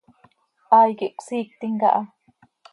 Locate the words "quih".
0.99-1.13